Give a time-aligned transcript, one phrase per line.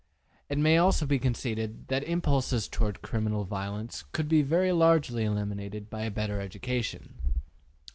[0.49, 5.91] It may also be conceded that impulses toward criminal violence could be very largely eliminated
[5.91, 7.13] by a better education.